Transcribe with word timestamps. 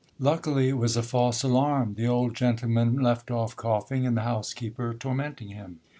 Luckily 0.17 0.69
it 0.69 0.79
was 0.79 0.97
a 0.97 1.03
false 1.03 1.43
alarm; 1.43 1.93
the 1.93 2.07
old 2.07 2.33
gentleman 2.35 2.95
left 2.97 3.29
off 3.29 3.55
coughing, 3.55 4.03
and 4.07 4.17
the 4.17 4.23
housekeeper 4.23 4.95
tormenting 4.95 5.49
him. 5.49 5.79